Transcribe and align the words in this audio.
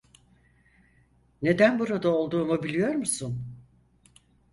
Neden 1.41 1.79
burada 1.79 2.09
olduğumu 2.15 2.63
biliyor 2.63 2.93
musun? 2.93 3.45